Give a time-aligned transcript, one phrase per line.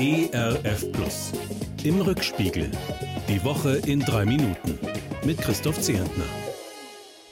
[0.00, 1.32] ERF Plus.
[1.82, 2.70] Im Rückspiegel.
[3.28, 4.78] Die Woche in drei Minuten.
[5.24, 6.22] Mit Christoph Zehentner.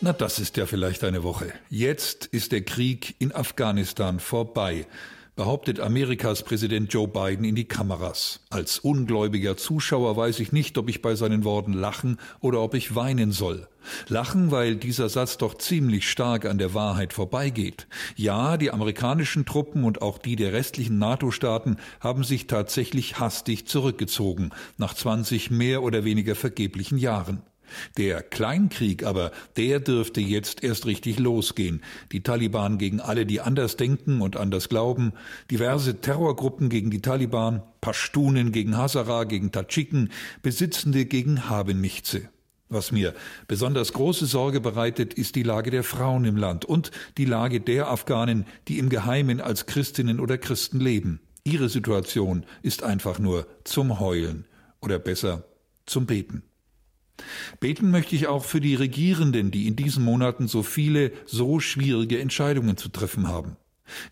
[0.00, 1.52] Na, das ist ja vielleicht eine Woche.
[1.70, 4.88] Jetzt ist der Krieg in Afghanistan vorbei
[5.36, 8.40] behauptet Amerikas Präsident Joe Biden in die Kameras.
[8.48, 12.94] Als ungläubiger Zuschauer weiß ich nicht, ob ich bei seinen Worten lachen oder ob ich
[12.94, 13.68] weinen soll.
[14.08, 17.86] Lachen, weil dieser Satz doch ziemlich stark an der Wahrheit vorbeigeht.
[18.16, 24.50] Ja, die amerikanischen Truppen und auch die der restlichen NATO-Staaten haben sich tatsächlich hastig zurückgezogen,
[24.78, 27.42] nach 20 mehr oder weniger vergeblichen Jahren.
[27.96, 31.82] Der Kleinkrieg aber, der dürfte jetzt erst richtig losgehen.
[32.12, 35.12] Die Taliban gegen alle, die anders denken und anders glauben,
[35.50, 40.10] diverse Terrorgruppen gegen die Taliban, Pashtunen gegen Hazara, gegen Tadschiken,
[40.42, 42.28] Besitzende gegen Habenichtse.
[42.68, 43.14] Was mir
[43.46, 47.88] besonders große Sorge bereitet, ist die Lage der Frauen im Land und die Lage der
[47.88, 51.20] Afghanen, die im Geheimen als Christinnen oder Christen leben.
[51.44, 54.46] Ihre Situation ist einfach nur zum Heulen
[54.80, 55.44] oder besser
[55.86, 56.42] zum Beten.
[57.60, 62.20] Beten möchte ich auch für die Regierenden, die in diesen Monaten so viele, so schwierige
[62.20, 63.56] Entscheidungen zu treffen haben.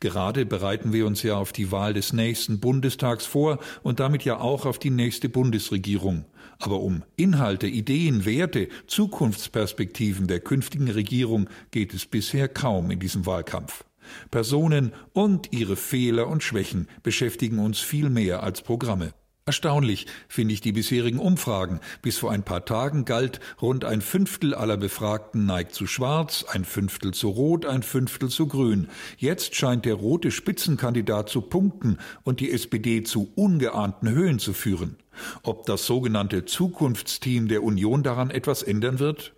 [0.00, 4.38] Gerade bereiten wir uns ja auf die Wahl des nächsten Bundestags vor und damit ja
[4.38, 6.26] auch auf die nächste Bundesregierung.
[6.58, 13.26] Aber um Inhalte, Ideen, Werte, Zukunftsperspektiven der künftigen Regierung geht es bisher kaum in diesem
[13.26, 13.84] Wahlkampf.
[14.30, 19.14] Personen und ihre Fehler und Schwächen beschäftigen uns viel mehr als Programme.
[19.44, 21.80] Erstaunlich finde ich die bisherigen Umfragen.
[22.00, 26.64] Bis vor ein paar Tagen galt, rund ein Fünftel aller Befragten neigt zu schwarz, ein
[26.64, 28.86] Fünftel zu rot, ein Fünftel zu grün.
[29.18, 34.94] Jetzt scheint der rote Spitzenkandidat zu punkten und die SPD zu ungeahnten Höhen zu führen.
[35.42, 39.34] Ob das sogenannte Zukunftsteam der Union daran etwas ändern wird?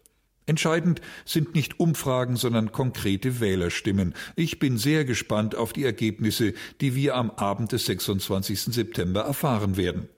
[0.47, 4.15] Entscheidend sind nicht Umfragen, sondern konkrete Wählerstimmen.
[4.37, 8.61] Ich bin sehr gespannt auf die Ergebnisse, die wir am Abend des 26.
[8.61, 10.09] September erfahren werden.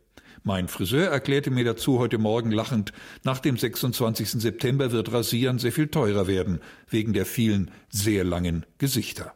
[0.42, 2.92] Mein Friseur erklärte mir dazu heute Morgen lachend,
[3.24, 4.30] nach dem 26.
[4.30, 9.34] September wird Rasieren sehr viel teurer werden, wegen der vielen sehr langen Gesichter.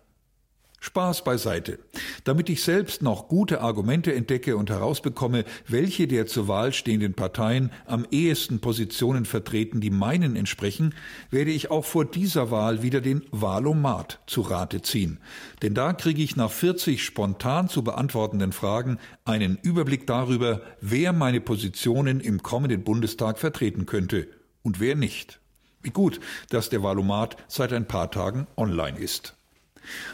[0.81, 1.79] Spaß beiseite.
[2.25, 7.71] Damit ich selbst noch gute Argumente entdecke und herausbekomme, welche der zur Wahl stehenden Parteien
[7.87, 10.95] am ehesten Positionen vertreten, die meinen entsprechen,
[11.31, 15.19] werde ich auch vor dieser Wahl wieder den Wahlomat zu Rate ziehen.
[15.61, 21.43] Denn da kriege ich nach 40 spontan zu beantwortenden Fragen einen Überblick darüber, wer meine
[21.43, 24.29] Positionen im kommenden Bundestag vertreten könnte
[24.63, 25.41] und wer nicht.
[25.83, 29.37] Wie gut, dass der Wahlomat seit ein paar Tagen online ist.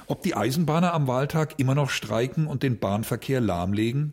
[0.07, 4.13] Ob die Eisenbahner am Wahltag immer noch streiken und den Bahnverkehr lahmlegen?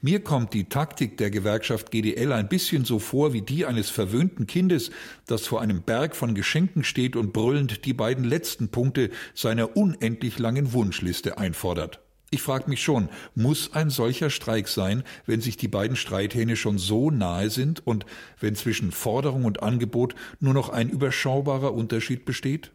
[0.00, 4.46] Mir kommt die Taktik der Gewerkschaft GDL ein bisschen so vor wie die eines verwöhnten
[4.46, 4.90] Kindes,
[5.26, 10.38] das vor einem Berg von Geschenken steht und brüllend die beiden letzten Punkte seiner unendlich
[10.38, 12.00] langen Wunschliste einfordert.
[12.30, 16.76] Ich frage mich schon, muss ein solcher Streik sein, wenn sich die beiden Streithähne schon
[16.76, 18.04] so nahe sind und
[18.40, 22.72] wenn zwischen Forderung und Angebot nur noch ein überschaubarer Unterschied besteht?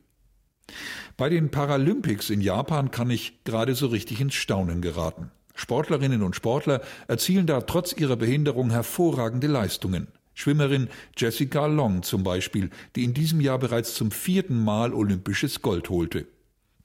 [1.17, 5.31] Bei den Paralympics in Japan kann ich gerade so richtig ins Staunen geraten.
[5.55, 10.07] Sportlerinnen und Sportler erzielen da trotz ihrer Behinderung hervorragende Leistungen.
[10.33, 15.89] Schwimmerin Jessica Long zum Beispiel, die in diesem Jahr bereits zum vierten Mal olympisches Gold
[15.89, 16.25] holte.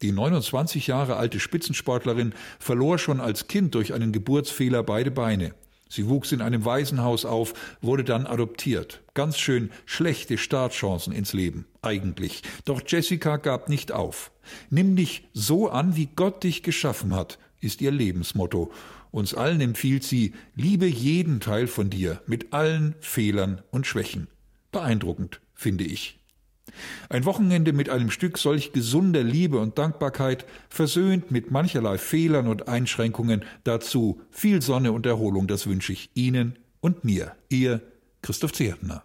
[0.02, 5.54] Die 29 Jahre alte Spitzensportlerin verlor schon als Kind durch einen Geburtsfehler beide Beine.
[5.88, 9.02] Sie wuchs in einem Waisenhaus auf, wurde dann adoptiert.
[9.14, 12.42] Ganz schön schlechte Startchancen ins Leben, eigentlich.
[12.64, 14.32] Doch Jessica gab nicht auf.
[14.70, 18.72] Nimm dich so an, wie Gott dich geschaffen hat, ist ihr Lebensmotto.
[19.10, 24.28] Uns allen empfiehlt sie, liebe jeden Teil von dir, mit allen Fehlern und Schwächen.
[24.72, 26.18] Beeindruckend, finde ich.
[27.08, 32.68] Ein Wochenende mit einem Stück solch gesunder Liebe und Dankbarkeit, versöhnt mit mancherlei Fehlern und
[32.68, 37.80] Einschränkungen, dazu viel Sonne und Erholung, das wünsche ich Ihnen und mir, Ihr
[38.22, 39.02] Christoph Zehentner.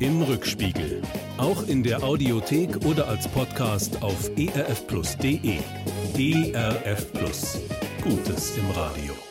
[0.00, 1.02] Im Rückspiegel,
[1.38, 5.58] auch in der Audiothek oder als Podcast auf erfplus.de.
[6.16, 7.60] ERF Plus.
[8.02, 9.27] Gutes im Radio.